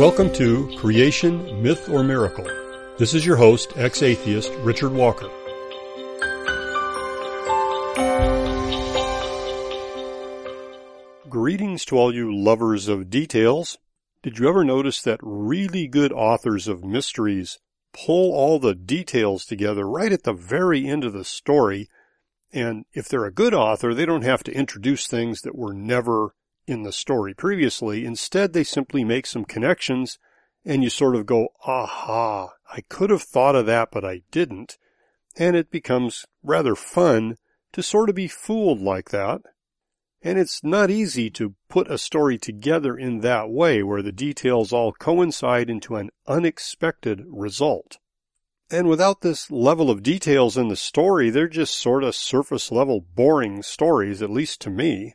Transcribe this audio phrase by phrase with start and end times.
[0.00, 2.46] Welcome to Creation, Myth or Miracle.
[2.96, 5.28] This is your host, ex-atheist Richard Walker.
[11.28, 13.76] Greetings to all you lovers of details.
[14.22, 17.58] Did you ever notice that really good authors of mysteries
[17.92, 21.90] pull all the details together right at the very end of the story?
[22.54, 26.34] And if they're a good author, they don't have to introduce things that were never
[26.70, 28.04] in the story previously.
[28.04, 30.18] Instead, they simply make some connections
[30.64, 34.78] and you sort of go, aha, I could have thought of that, but I didn't.
[35.36, 37.36] And it becomes rather fun
[37.72, 39.40] to sort of be fooled like that.
[40.22, 44.72] And it's not easy to put a story together in that way where the details
[44.72, 47.98] all coincide into an unexpected result.
[48.70, 53.00] And without this level of details in the story, they're just sort of surface level
[53.00, 55.14] boring stories, at least to me.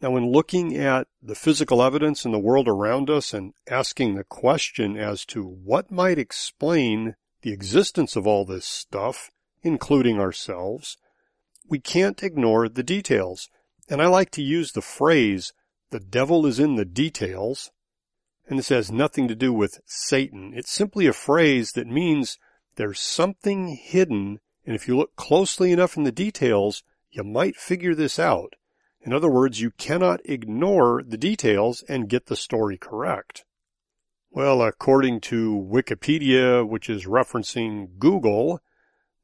[0.00, 4.24] Now, when looking at the physical evidence in the world around us and asking the
[4.24, 9.30] question as to what might explain the existence of all this stuff,
[9.62, 10.98] including ourselves,
[11.68, 13.48] we can't ignore the details.
[13.88, 15.52] And I like to use the phrase,
[15.90, 17.70] the devil is in the details.
[18.48, 20.52] And this has nothing to do with Satan.
[20.54, 22.38] It's simply a phrase that means
[22.76, 27.94] there's something hidden, and if you look closely enough in the details, you might figure
[27.94, 28.54] this out.
[29.02, 33.44] In other words, you cannot ignore the details and get the story correct.
[34.30, 38.60] Well, according to Wikipedia, which is referencing Google,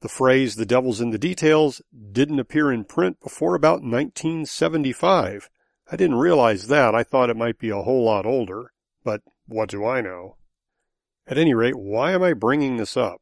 [0.00, 5.50] the phrase the devil's in the details didn't appear in print before about 1975.
[5.90, 6.94] I didn't realize that.
[6.94, 8.72] I thought it might be a whole lot older,
[9.04, 10.36] but what do I know?
[11.26, 13.20] At any rate, why am I bringing this up?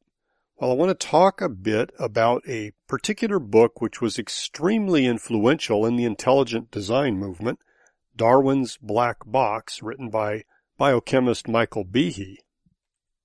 [0.61, 5.87] Well, I want to talk a bit about a particular book which was extremely influential
[5.87, 7.61] in the intelligent design movement,
[8.15, 10.45] Darwin's Black Box, written by
[10.77, 12.37] biochemist Michael Behe.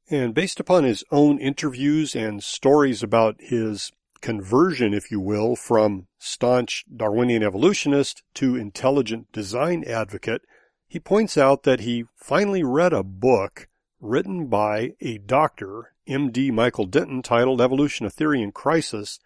[0.10, 6.08] And based upon his own interviews and stories about his conversion, if you will, from
[6.18, 10.44] staunch Darwinian evolutionist to intelligent design advocate,
[10.88, 13.68] he points out that he finally read a book
[14.06, 16.52] written by a doctor M.D.
[16.52, 19.20] Michael Denton titled Evolution, a Theory in Crisis.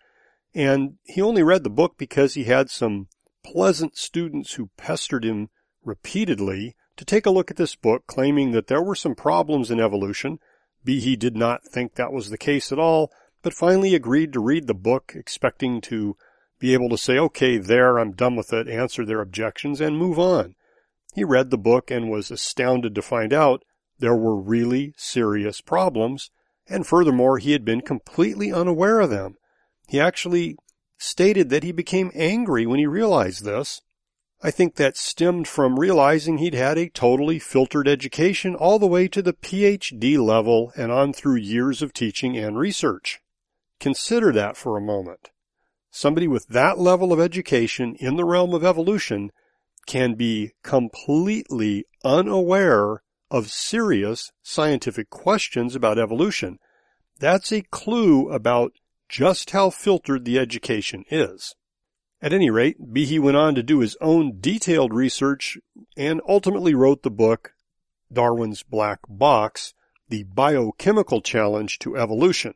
[0.55, 3.07] And he only read the book because he had some
[3.43, 5.49] pleasant students who pestered him
[5.83, 9.79] repeatedly to take a look at this book, claiming that there were some problems in
[9.79, 10.39] evolution.
[10.85, 13.11] Behe did not think that was the case at all,
[13.41, 16.15] but finally agreed to read the book, expecting to
[16.59, 20.19] be able to say, okay, there, I'm done with it, answer their objections, and move
[20.19, 20.55] on.
[21.13, 23.63] He read the book and was astounded to find out
[23.99, 26.31] there were really serious problems
[26.69, 29.35] and furthermore, he had been completely unaware of them.
[29.87, 30.55] He actually
[30.99, 33.81] stated that he became angry when he realized this.
[34.41, 39.07] I think that stemmed from realizing he'd had a totally filtered education all the way
[39.09, 43.19] to the PhD level and on through years of teaching and research.
[43.79, 45.31] Consider that for a moment.
[45.91, 49.31] Somebody with that level of education in the realm of evolution
[49.87, 53.01] can be completely unaware
[53.31, 56.59] of serious scientific questions about evolution.
[57.19, 58.73] That's a clue about
[59.07, 61.55] just how filtered the education is.
[62.21, 65.57] At any rate, Behe went on to do his own detailed research
[65.95, 67.53] and ultimately wrote the book
[68.11, 69.73] Darwin's Black Box,
[70.09, 72.55] The Biochemical Challenge to Evolution.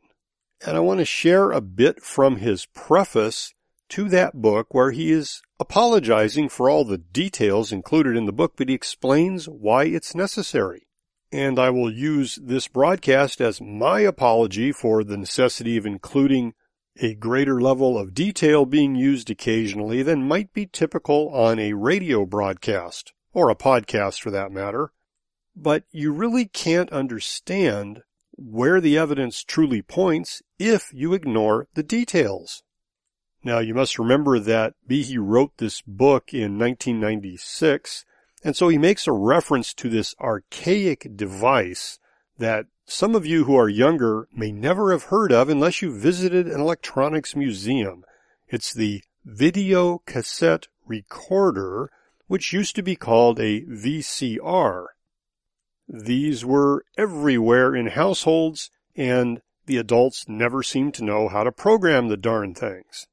[0.66, 3.53] And I want to share a bit from his preface
[3.90, 8.54] to that book where he is apologizing for all the details included in the book,
[8.56, 10.86] but he explains why it's necessary.
[11.32, 16.54] And I will use this broadcast as my apology for the necessity of including
[17.00, 22.24] a greater level of detail being used occasionally than might be typical on a radio
[22.24, 24.92] broadcast, or a podcast for that matter.
[25.56, 28.02] But you really can't understand
[28.36, 32.62] where the evidence truly points if you ignore the details.
[33.46, 38.06] Now you must remember that Behe wrote this book in 1996,
[38.42, 41.98] and so he makes a reference to this archaic device
[42.38, 46.48] that some of you who are younger may never have heard of unless you visited
[46.48, 48.04] an electronics museum.
[48.48, 51.90] It's the video cassette recorder,
[52.26, 54.86] which used to be called a VCR.
[55.86, 62.08] These were everywhere in households and the adults never seemed to know how to program
[62.08, 63.06] the darn things.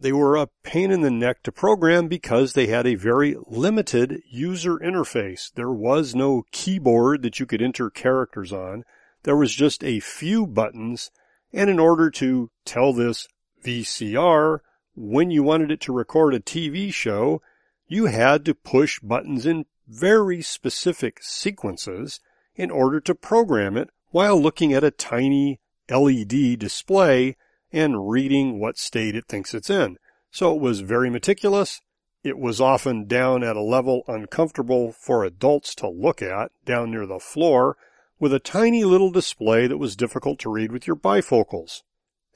[0.00, 4.22] They were a pain in the neck to program because they had a very limited
[4.30, 5.52] user interface.
[5.52, 8.84] There was no keyboard that you could enter characters on.
[9.24, 11.10] There was just a few buttons.
[11.52, 13.28] And in order to tell this
[13.62, 14.60] VCR
[14.94, 17.42] when you wanted it to record a TV show,
[17.86, 22.20] you had to push buttons in very specific sequences.
[22.56, 25.60] in order to program it while looking at a tiny
[25.90, 27.36] LED display
[27.72, 29.96] and reading what state it thinks it's in.
[30.30, 31.80] So it was very meticulous.
[32.22, 37.06] It was often down at a level uncomfortable for adults to look at, down near
[37.06, 37.76] the floor,
[38.18, 41.82] with a tiny little display that was difficult to read with your bifocals.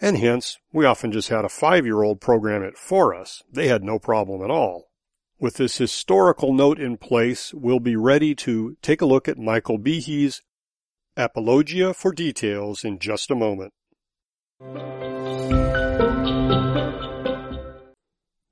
[0.01, 3.43] And hence, we often just had a five-year-old program it for us.
[3.53, 4.89] They had no problem at all.
[5.39, 9.79] With this historical note in place, we'll be ready to take a look at Michael
[9.79, 10.41] Behe's
[11.17, 13.73] Apologia for details in just a moment.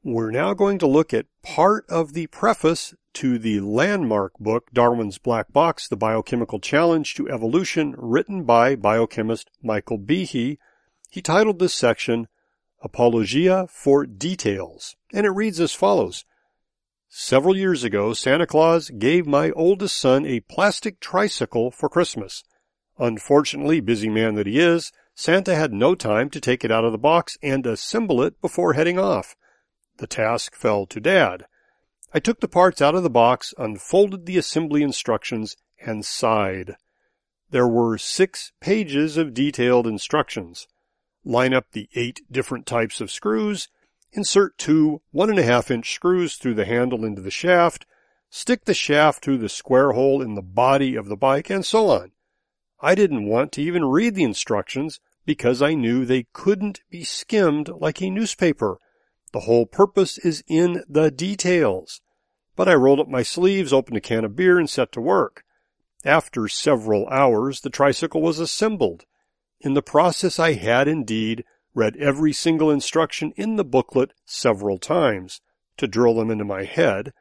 [0.04, 5.18] We're now going to look at part of the preface to the landmark book, Darwin's
[5.18, 10.58] Black Box, The Biochemical Challenge to Evolution, written by biochemist Michael Behe.
[11.08, 12.26] He titled this section,
[12.82, 16.24] Apologia for Details, and it reads as follows.
[17.08, 22.42] Several years ago, Santa Claus gave my oldest son a plastic tricycle for Christmas.
[22.98, 26.90] Unfortunately, busy man that he is, Santa had no time to take it out of
[26.90, 29.36] the box and assemble it before heading off.
[30.02, 31.46] The task fell to Dad.
[32.12, 36.74] I took the parts out of the box, unfolded the assembly instructions, and sighed.
[37.50, 40.66] There were six pages of detailed instructions.
[41.24, 43.68] Line up the eight different types of screws,
[44.10, 47.86] insert two one and a half inch screws through the handle into the shaft,
[48.28, 51.88] stick the shaft through the square hole in the body of the bike, and so
[51.90, 52.10] on.
[52.80, 57.68] I didn't want to even read the instructions because I knew they couldn't be skimmed
[57.68, 58.80] like a newspaper.
[59.32, 62.00] The whole purpose is in the details.
[62.54, 65.44] But I rolled up my sleeves, opened a can of beer, and set to work.
[66.04, 69.04] After several hours, the tricycle was assembled.
[69.60, 71.44] In the process, I had indeed
[71.74, 75.40] read every single instruction in the booklet several times
[75.78, 77.12] to drill them into my head,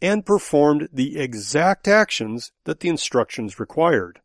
[0.00, 4.20] and performed the exact actions that the instructions required.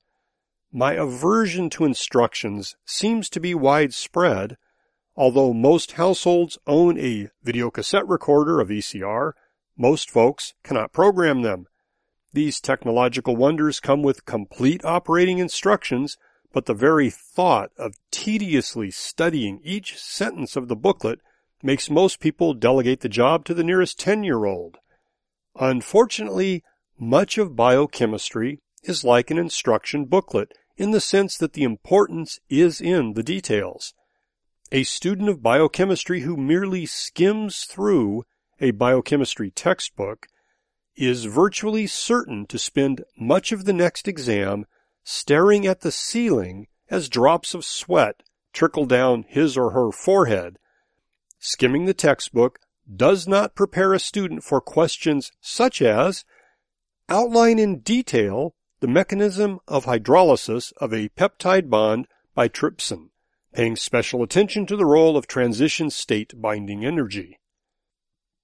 [0.72, 4.58] My aversion to instructions seems to be widespread,
[5.16, 9.34] Although most households own a videocassette recorder, a VCR,
[9.78, 11.68] most folks cannot program them.
[12.34, 16.18] These technological wonders come with complete operating instructions,
[16.52, 21.20] but the very thought of tediously studying each sentence of the booklet
[21.62, 24.78] makes most people delegate the job to the nearest 10 year old.
[25.60, 26.64] Unfortunately,
[26.98, 32.82] much of biochemistry is like an instruction booklet in the sense that the importance is
[32.82, 33.94] in the details.
[34.76, 38.24] A student of biochemistry who merely skims through
[38.60, 40.26] a biochemistry textbook
[40.96, 44.66] is virtually certain to spend much of the next exam
[45.04, 50.58] staring at the ceiling as drops of sweat trickle down his or her forehead.
[51.38, 52.58] Skimming the textbook
[52.92, 56.26] does not prepare a student for questions such as
[57.08, 63.10] outline in detail the mechanism of hydrolysis of a peptide bond by trypsin
[63.54, 67.40] paying special attention to the role of transition state binding energy.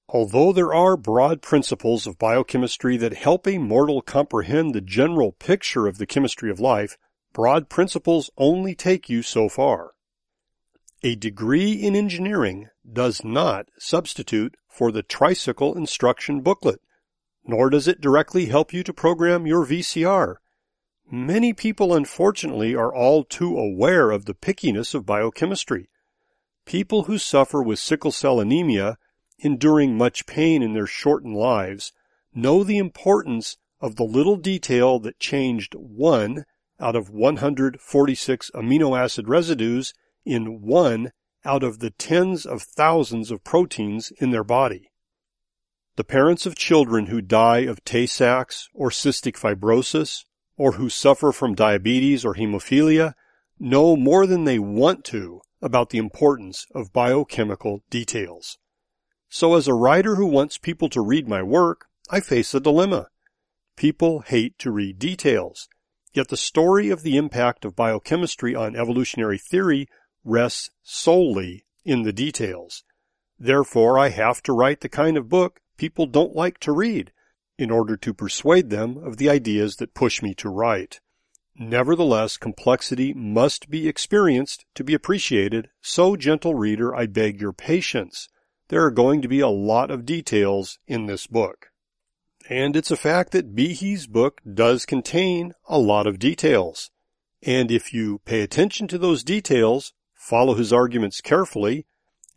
[0.07, 5.87] Although there are broad principles of biochemistry that help a mortal comprehend the general picture
[5.87, 6.97] of the chemistry of life,
[7.33, 9.91] broad principles only take you so far.
[11.03, 16.81] A degree in engineering does not substitute for the tricycle instruction booklet,
[17.45, 20.35] nor does it directly help you to program your VCR.
[21.11, 25.89] Many people, unfortunately, are all too aware of the pickiness of biochemistry.
[26.65, 28.99] People who suffer with sickle cell anemia,
[29.39, 31.93] enduring much pain in their shortened lives,
[32.35, 36.45] know the importance of the little detail that changed one
[36.79, 41.11] out of 146 amino acid residues in one
[41.43, 44.91] out of the tens of thousands of proteins in their body.
[45.95, 50.25] The parents of children who die of Tay-Sachs or cystic fibrosis
[50.59, 53.13] or who suffer from diabetes or hemophilia
[53.57, 58.57] know more than they want to about the importance of biochemical details.
[59.29, 63.07] So as a writer who wants people to read my work, I face a dilemma.
[63.77, 65.69] People hate to read details,
[66.13, 69.87] yet the story of the impact of biochemistry on evolutionary theory
[70.25, 72.83] rests solely in the details.
[73.39, 77.13] Therefore, I have to write the kind of book people don't like to read
[77.59, 81.01] in order to persuade them of the ideas that push me to write.
[81.57, 88.29] Nevertheless, complexity must be experienced to be appreciated, so gentle reader, I beg your patience.
[88.69, 91.67] There are going to be a lot of details in this book.
[92.49, 96.91] And it's a fact that Behe's book does contain a lot of details.
[97.43, 101.85] And if you pay attention to those details, follow his arguments carefully,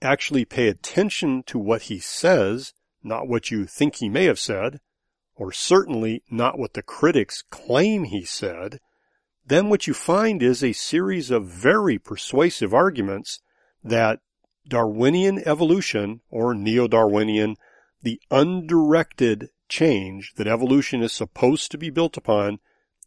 [0.02, 2.75] actually pay attention to what he says,
[3.05, 4.81] not what you think he may have said,
[5.37, 8.81] or certainly not what the critics claim he said,
[9.47, 13.41] then what you find is a series of very persuasive arguments
[13.83, 14.21] that
[14.67, 17.57] Darwinian evolution or neo-Darwinian,
[18.03, 22.59] the undirected change that evolution is supposed to be built upon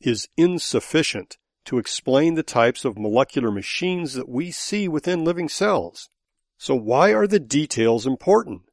[0.01, 6.09] is insufficient to explain the types of molecular machines that we see within living cells.
[6.57, 8.63] So why are the details important?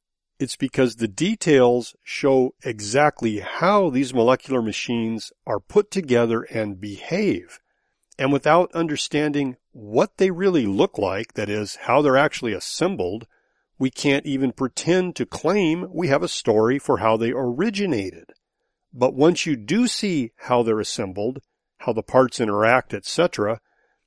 [0.42, 7.61] It's because the details show exactly how these molecular machines are put together and behave.
[8.18, 13.28] And without understanding what they really look like, that is, how they're actually assembled,
[13.78, 18.32] we can't even pretend to claim we have a story for how they originated.
[18.92, 21.38] But once you do see how they're assembled,
[21.78, 23.61] how the parts interact, etc.,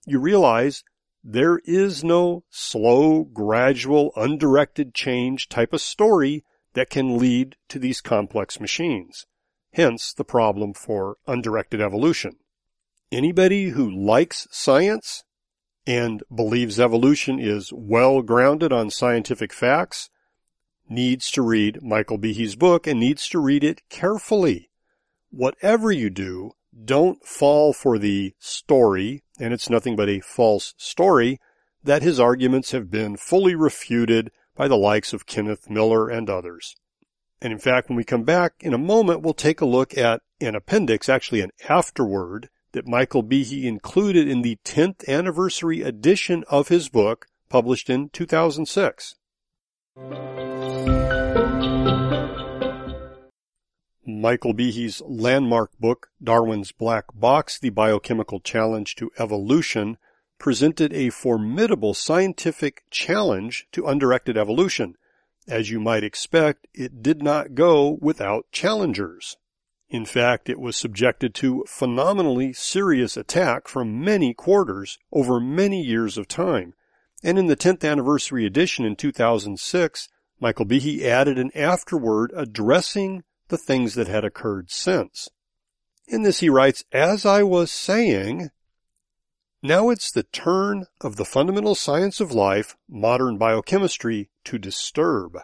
[0.05, 0.83] you realize
[1.27, 6.43] there is no slow, gradual, undirected change type of story
[6.75, 9.25] that can lead to these complex machines.
[9.73, 12.33] Hence the problem for undirected evolution.
[13.11, 15.23] Anybody who likes science
[15.87, 20.11] and believes evolution is well grounded on scientific facts
[20.87, 24.69] needs to read Michael Behe's book and needs to read it carefully.
[25.31, 26.51] Whatever you do,
[26.83, 31.39] don't fall for the story, and it's nothing but a false story,
[31.83, 36.75] that his arguments have been fully refuted by the likes of Kenneth Miller and others.
[37.41, 40.21] And in fact, when we come back in a moment, we'll take a look at
[40.41, 46.69] an appendix, actually an afterword, that Michael Behe included in the 10th anniversary edition of
[46.69, 49.15] his book, published in 2006.
[54.07, 59.97] Michael Behe's landmark book, Darwin's Black Box, The Biochemical Challenge to Evolution,
[60.37, 64.95] presented a formidable scientific challenge to undirected evolution.
[65.47, 69.37] As you might expect, it did not go without challengers.
[69.89, 76.17] In fact, it was subjected to phenomenally serious attack from many quarters over many years
[76.17, 76.73] of time.
[77.23, 80.09] And in the 10th anniversary edition in 2006,
[80.39, 85.29] Michael Behe added an afterword addressing the things that had occurred since.
[86.07, 88.49] In this he writes, as I was saying,
[89.63, 95.39] now it's the turn of the fundamental science of life, modern biochemistry, to disturb.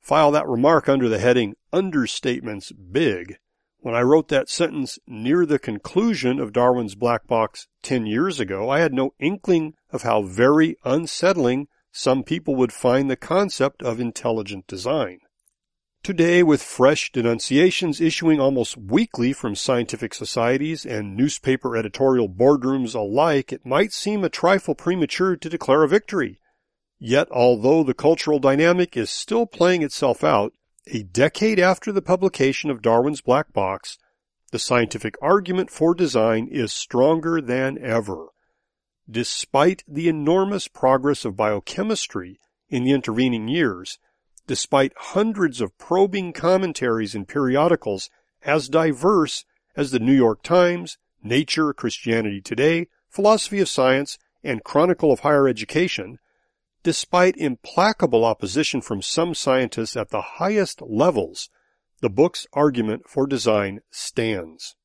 [0.00, 3.38] File that remark under the heading Understatements Big.
[3.80, 8.70] When I wrote that sentence near the conclusion of Darwin's Black Box 10 years ago,
[8.70, 13.98] I had no inkling of how very unsettling some people would find the concept of
[13.98, 15.18] intelligent design.
[16.06, 23.52] Today, with fresh denunciations issuing almost weekly from scientific societies and newspaper editorial boardrooms alike,
[23.52, 26.38] it might seem a trifle premature to declare a victory.
[27.00, 30.52] Yet, although the cultural dynamic is still playing itself out,
[30.86, 33.98] a decade after the publication of Darwin's Black Box,
[34.52, 38.28] the scientific argument for design is stronger than ever.
[39.10, 43.98] Despite the enormous progress of biochemistry in the intervening years,
[44.46, 48.10] despite hundreds of probing commentaries in periodicals
[48.42, 55.12] as diverse as the New York Times, Nature, Christianity Today, Philosophy of Science, and Chronicle
[55.12, 56.18] of Higher Education,
[56.82, 61.50] despite implacable opposition from some scientists at the highest levels,
[62.00, 64.76] the book's argument for design stands.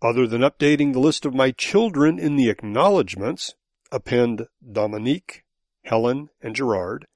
[0.00, 3.54] Other than updating the list of my children in the acknowledgments,
[3.90, 5.42] append Dominique,
[5.84, 7.06] Helen, and Gerard,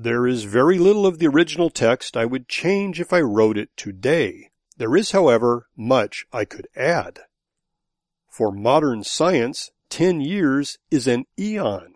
[0.00, 3.70] there is very little of the original text I would change if I wrote it
[3.76, 4.50] today.
[4.76, 7.18] There is, however, much I could add.
[8.28, 11.94] For modern science, 10 years is an eon.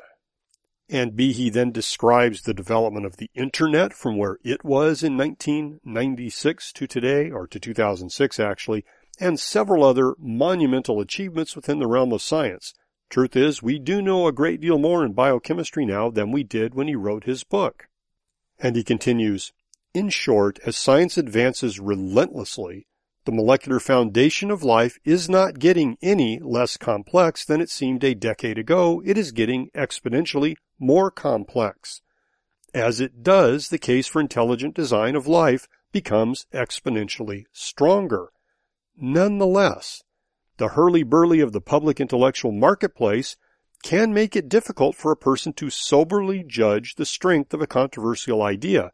[0.89, 6.73] And Behe then describes the development of the internet from where it was in 1996
[6.73, 8.85] to today, or to 2006 actually,
[9.21, 12.75] and several other monumental achievements within the realm of science.
[13.11, 16.75] Truth is, we do know a great deal more in biochemistry now than we did
[16.75, 17.87] when he wrote his book.
[18.63, 19.53] And he continues,
[19.93, 22.87] in short, as science advances relentlessly,
[23.25, 28.15] the molecular foundation of life is not getting any less complex than it seemed a
[28.15, 29.03] decade ago.
[29.05, 32.03] It is getting exponentially more complex.
[32.73, 38.29] As it does, the case for intelligent design of life becomes exponentially stronger.
[38.97, 40.03] Nonetheless,
[40.57, 43.37] the hurly-burly of the public intellectual marketplace
[43.83, 48.43] can make it difficult for a person to soberly judge the strength of a controversial
[48.43, 48.93] idea.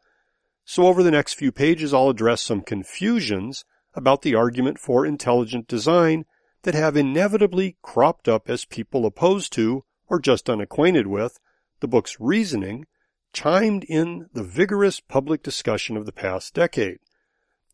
[0.65, 5.67] So over the next few pages, I'll address some confusions about the argument for intelligent
[5.67, 6.25] design
[6.63, 11.39] that have inevitably cropped up as people opposed to, or just unacquainted with,
[11.79, 12.85] the book's reasoning,
[13.31, 16.99] chimed in the vigorous public discussion of the past decade.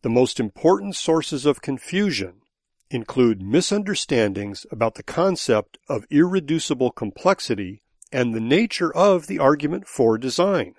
[0.02, 2.42] The most important sources of confusion
[2.90, 10.16] include misunderstandings about the concept of irreducible complexity and the nature of the argument for
[10.16, 10.74] design.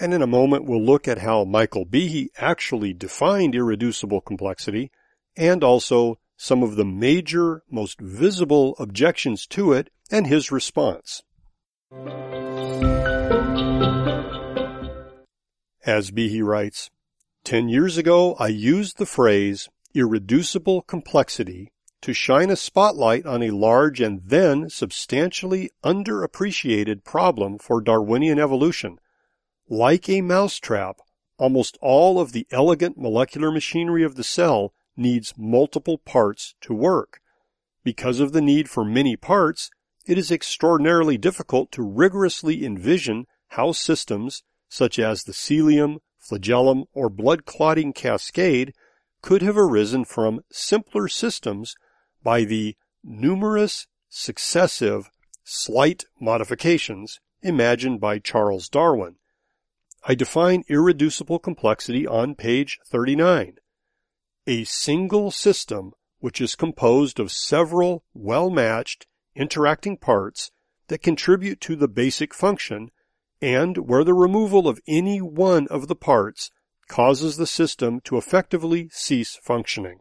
[0.00, 4.90] And in a moment we'll look at how Michael Behe actually defined irreducible complexity
[5.36, 11.22] and also some of the major, most visible objections to it and his response.
[15.84, 16.90] As Behe writes,
[17.42, 23.50] Ten years ago I used the phrase irreducible complexity to shine a spotlight on a
[23.50, 28.98] large and then substantially underappreciated problem for Darwinian evolution.
[29.68, 30.98] Like a mousetrap,
[31.38, 37.20] almost all of the elegant molecular machinery of the cell needs multiple parts to work.
[37.84, 39.70] Because of the need for many parts,
[40.06, 47.08] it is extraordinarily difficult to rigorously envision how systems, such as the cilium, flagellum, or
[47.08, 48.72] blood clotting cascade,
[49.22, 51.74] could have arisen from simpler systems
[52.22, 55.10] by the numerous, successive,
[55.44, 59.16] slight modifications imagined by Charles Darwin.
[60.06, 63.58] I define irreducible complexity on page 39
[64.48, 70.50] a single system which is composed of several well-matched interacting parts
[70.88, 72.90] that contribute to the basic function
[73.42, 76.50] and where the removal of any one of the parts
[76.88, 80.00] causes the system to effectively cease functioning.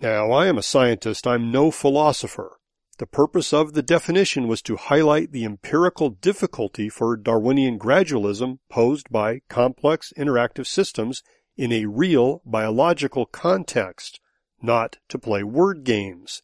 [0.00, 2.58] Now, I am a scientist, I'm no philosopher.
[2.98, 9.10] The purpose of the definition was to highlight the empirical difficulty for Darwinian gradualism posed
[9.10, 11.22] by complex interactive systems
[11.56, 14.20] in a real biological context,
[14.62, 16.42] not to play word games.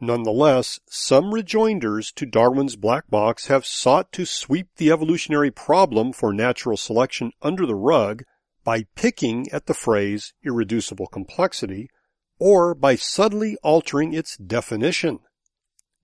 [0.00, 6.32] Nonetheless, some rejoinders to Darwin's black box have sought to sweep the evolutionary problem for
[6.32, 8.24] natural selection under the rug
[8.70, 11.90] by picking at the phrase irreducible complexity
[12.38, 15.18] or by subtly altering its definition.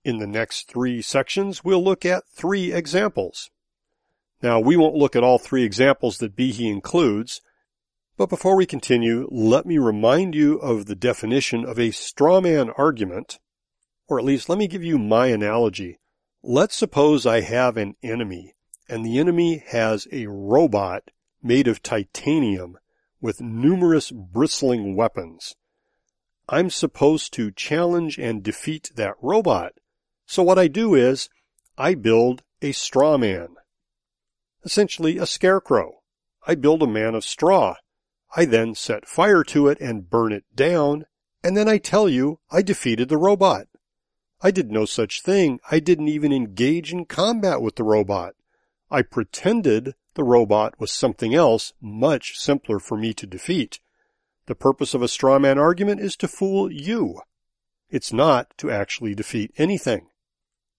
[0.03, 3.49] In the next three sections, we'll look at three examples.
[4.41, 7.39] Now, we won't look at all three examples that Behe includes,
[8.17, 13.39] but before we continue, let me remind you of the definition of a strawman argument,
[14.09, 16.01] or at least let me give you my analogy.
[16.43, 18.55] Let's suppose I have an enemy,
[18.89, 21.03] and the enemy has a robot
[21.47, 22.77] made of titanium
[23.21, 25.55] with numerous bristling weapons.
[26.49, 29.73] I'm supposed to challenge and defeat that robot.
[30.25, 31.29] So what I do is,
[31.77, 33.55] I build a straw man.
[34.63, 36.01] Essentially a scarecrow.
[36.45, 37.75] I build a man of straw.
[38.35, 41.05] I then set fire to it and burn it down,
[41.43, 43.67] and then I tell you I defeated the robot.
[44.41, 45.59] I did no such thing.
[45.71, 48.35] I didn't even engage in combat with the robot.
[48.89, 53.79] I pretended the robot was something else much simpler for me to defeat.
[54.45, 57.21] The purpose of a straw man argument is to fool you.
[57.89, 60.07] It's not to actually defeat anything.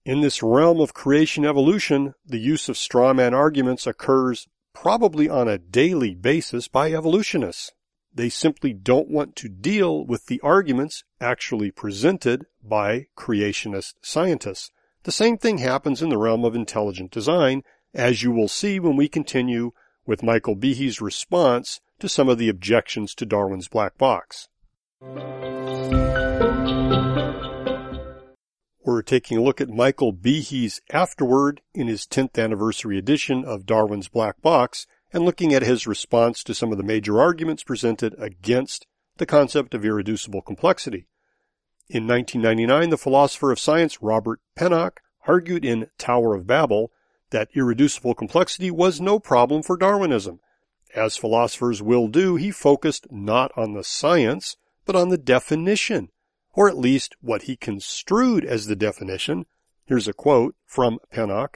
[0.05, 5.49] In this realm of creation evolution, the use of straw man arguments occurs probably on
[5.49, 7.73] a daily basis by evolutionists.
[8.15, 14.71] They simply don't want to deal with the arguments actually presented by creationist scientists.
[15.03, 17.63] The same thing happens in the realm of intelligent design,
[17.95, 19.73] as you will see when we continue
[20.07, 24.49] with Michael Behe's response to some of the objections to Darwin's black box.
[28.85, 34.09] We're taking a look at Michael Behe's afterword in his 10th anniversary edition of Darwin's
[34.09, 38.87] Black Box and looking at his response to some of the major arguments presented against
[39.19, 41.07] the concept of irreducible complexity.
[41.89, 46.91] In 1999, the philosopher of science Robert Pennock argued in Tower of Babel
[47.31, 50.41] that irreducible complexity was no problem for Darwinism.
[50.95, 56.11] As philosophers will do, he focused not on the science, but on the definition
[56.59, 59.47] or at least what he construed as the definition.
[59.87, 61.55] Here's a quote from Pennock.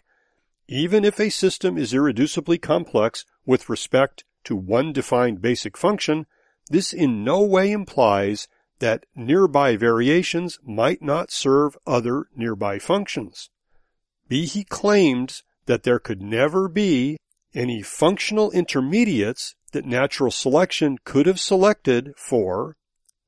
[0.68, 6.26] Even if a system is irreducibly complex with respect to one defined basic function,
[6.70, 8.46] this in no way implies
[8.78, 13.50] that nearby variations might not serve other nearby functions.
[14.30, 17.18] Behe claimed that there could never be
[17.54, 22.76] any functional intermediates that natural selection could have selected for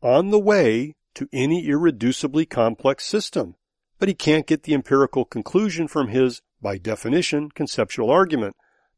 [0.02, 3.54] on the way to any irreducibly complex system,
[3.98, 8.56] but he can't get the empirical conclusion from his, by definition, conceptual argument.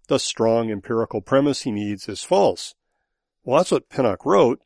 [0.08, 2.74] The strong empirical premise he needs is false.
[3.44, 4.60] Well, that's what Pennock wrote.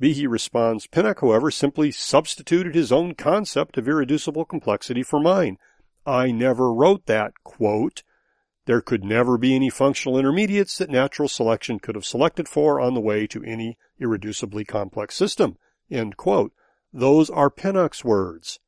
[0.00, 5.58] Behe responds, Pennock, however, simply substituted his own concept of irreducible complexity for mine.
[6.06, 8.02] I never wrote that, quote,
[8.66, 12.94] there could never be any functional intermediates that natural selection could have selected for on
[12.94, 15.56] the way to any irreducibly complex system.
[15.90, 18.60] Those are Pennock's words.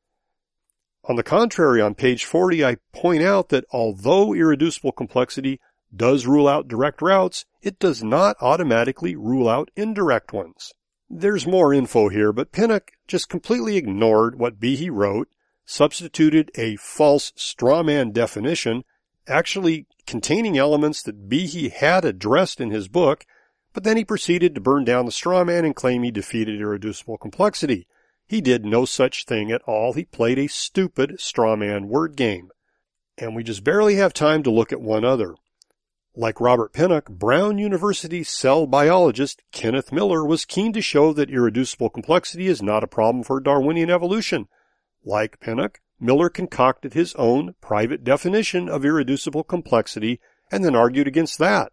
[1.07, 5.61] On the contrary, on page 40, I point out that although irreducible complexity
[5.95, 10.73] does rule out direct routes, it does not automatically rule out indirect ones.
[11.11, 15.29] There's more info here, but Pennock just completely ignored what Behe wrote,
[15.67, 18.85] substituted a false strawman definition,
[19.27, 23.25] actually containing elements that Behe had addressed in his book,
[23.73, 27.87] but then he proceeded to burn down the strawman and claim he defeated irreducible complexity.
[28.27, 29.93] He did no such thing at all.
[29.93, 32.51] He played a stupid strawman word game.
[33.19, 35.35] And we just barely have time to look at one other.
[36.17, 41.91] Like Robert Pennock, Brown University cell biologist Kenneth Miller was keen to show that irreducible
[41.91, 44.47] complexity is not a problem for Darwinian evolution.
[45.05, 50.21] Like Pennock, Miller concocted his own private definition of irreducible complexity
[50.53, 51.73] and then argued against that.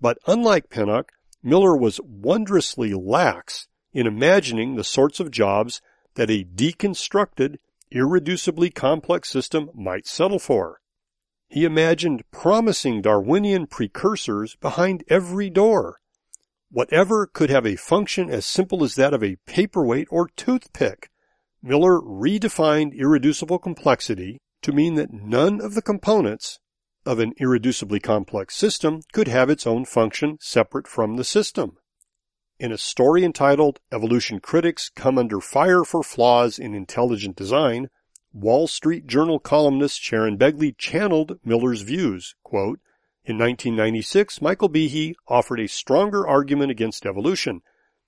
[0.00, 5.80] But unlike Pennock, Miller was wondrously lax in imagining the sorts of jobs
[6.16, 7.58] that a deconstructed,
[7.94, 10.80] irreducibly complex system might settle for.
[11.46, 16.00] He imagined promising Darwinian precursors behind every door.
[16.72, 21.09] Whatever could have a function as simple as that of a paperweight or toothpick.
[21.62, 26.58] Miller redefined irreducible complexity to mean that none of the components
[27.04, 31.76] of an irreducibly complex system could have its own function separate from the system.
[32.58, 37.88] In a story entitled Evolution Critics Come Under Fire for Flaws in Intelligent Design,
[38.32, 42.34] Wall Street Journal columnist Sharon Begley channeled Miller's views.
[42.42, 42.80] Quote,
[43.24, 47.60] in 1996, Michael Behe offered a stronger argument against evolution.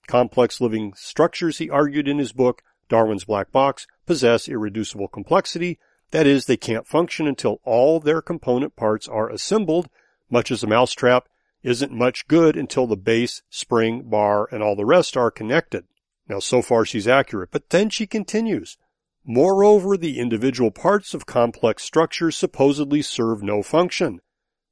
[0.07, 5.79] Complex living structures, he argued in his book, Darwin's Black Box, possess irreducible complexity.
[6.11, 9.89] That is, they can't function until all their component parts are assembled,
[10.29, 11.27] much as a mousetrap
[11.63, 15.85] isn't much good until the base, spring, bar, and all the rest are connected.
[16.27, 18.77] Now, so far she's accurate, but then she continues.
[19.25, 24.19] Moreover, the individual parts of complex structures supposedly serve no function.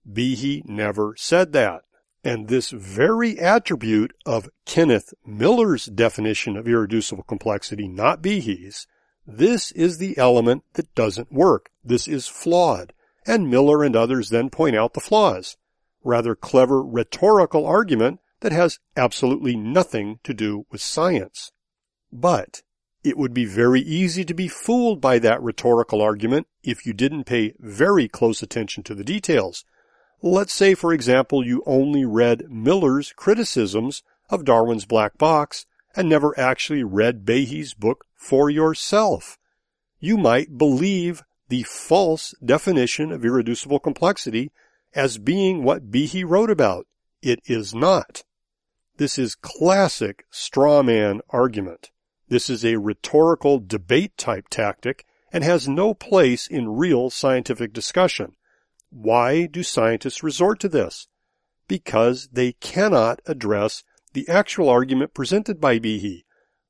[0.10, 1.84] Behe never said that.
[2.24, 8.86] And this very attribute of Kenneth Miller's definition of irreducible complexity, not Behe's,
[9.26, 11.70] this is the element that doesn't work.
[11.84, 12.94] This is flawed.
[13.26, 15.58] And Miller and others then point out the flaws.
[16.04, 21.52] Rather clever rhetorical argument that has absolutely nothing to do with science.
[22.12, 22.64] But
[23.04, 27.26] it would be very easy to be fooled by that rhetorical argument if you didn't
[27.26, 29.66] pay very close attention to the details.
[30.24, 36.38] Let's say, for example, you only read Miller's criticisms of Darwin's black box and never
[36.40, 39.40] actually read Behe's book for yourself.
[40.00, 44.52] You might believe the false definition of irreducible complexity
[44.94, 46.86] as being what Behe wrote about.
[47.22, 48.24] It is not.
[48.98, 51.90] This is classic straw man argument.
[52.30, 58.36] This is a rhetorical debate type tactic and has no place in real scientific discussion.
[58.92, 61.08] Why do scientists resort to this?
[61.68, 66.24] Because they cannot address the actual argument presented by Behe.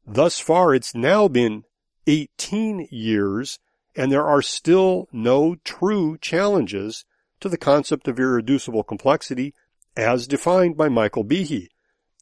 [0.06, 1.64] Thus far, it's now been
[2.06, 3.60] 18 years,
[3.96, 7.06] and there are still no true challenges
[7.40, 9.56] to the concept of irreducible complexity
[9.98, 11.68] as defined by Michael Behe.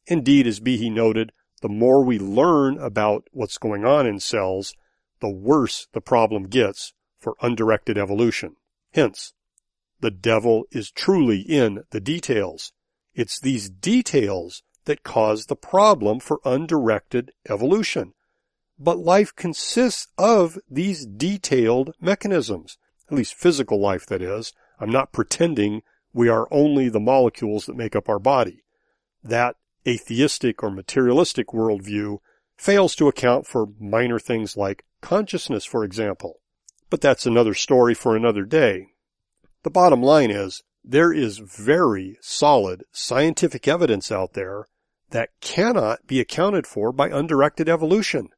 [0.07, 1.31] Indeed, as Behe noted,
[1.62, 4.73] the more we learn about what's going on in cells,
[5.19, 8.55] the worse the problem gets for undirected evolution.
[8.93, 9.33] Hence,
[10.01, 12.71] the devil is truly in the details.
[13.13, 18.13] It's these details that cause the problem for undirected evolution.
[18.77, 22.77] But life consists of these detailed mechanisms,
[23.09, 24.53] at least physical life that is.
[24.79, 25.81] I'm not pretending
[26.13, 28.63] we are only the molecules that make up our body.
[29.23, 29.57] That
[29.88, 32.19] atheistic or materialistic worldview
[32.57, 36.39] fails to account for minor things like consciousness, for example.
[36.89, 38.88] But that's another story for another day.
[39.63, 44.67] The bottom line is, there is very solid scientific evidence out there
[45.10, 48.30] that cannot be accounted for by undirected evolution.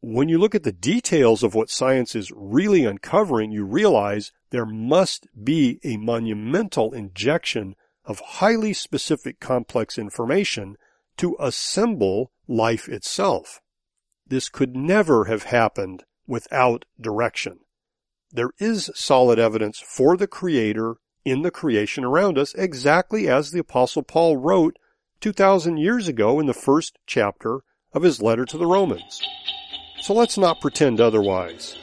[0.00, 4.66] When you look at the details of what science is really uncovering, you realize there
[4.66, 10.76] must be a monumental injection of highly specific complex information
[11.16, 13.60] to assemble life itself.
[14.26, 17.60] This could never have happened without direction.
[18.32, 23.60] There is solid evidence for the Creator in the creation around us, exactly as the
[23.60, 24.78] Apostle Paul wrote
[25.20, 27.60] 2,000 years ago in the first chapter
[27.92, 29.22] of his letter to the Romans.
[30.00, 31.76] So let's not pretend otherwise.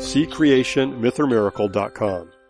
[0.00, 2.28] See seecreationmythormiracle.com.